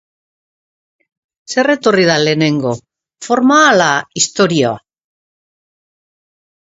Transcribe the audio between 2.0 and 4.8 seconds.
da lehenengo, forma ala istorioa?